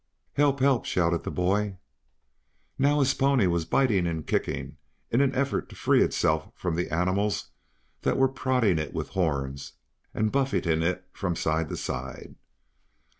"Help! 0.33 0.61
Help!" 0.61 0.83
shouted 0.83 1.21
the 1.23 1.29
boy. 1.29 1.77
Now 2.79 3.01
his 3.01 3.13
pony 3.13 3.45
was 3.45 3.65
biting 3.65 4.07
and 4.07 4.25
kicking 4.25 4.77
in 5.11 5.21
an 5.21 5.35
effort 5.35 5.69
to 5.69 5.75
free 5.75 6.01
itself 6.01 6.51
from 6.55 6.75
the 6.75 6.89
animals 6.89 7.51
that 8.01 8.17
were 8.17 8.27
prodding 8.27 8.79
it 8.79 8.95
with 8.95 9.09
horns 9.09 9.73
and 10.11 10.31
buffeting 10.31 10.81
it 10.81 11.05
from 11.13 11.35
side 11.35 11.69
to 11.69 11.77
side. 11.77 12.33